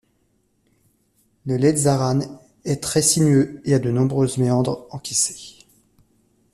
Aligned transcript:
Le 1.45 1.57
Leitzaran 1.57 2.21
est 2.65 2.81
très 2.81 3.03
sinueux 3.03 3.61
et 3.65 3.75
a 3.75 3.77
de 3.77 3.91
nombreuses 3.91 4.39
méandres 4.39 4.87
encaissées. 4.89 5.63